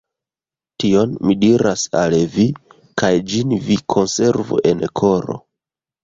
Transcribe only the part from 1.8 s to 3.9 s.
al vi, kaj ĝin vi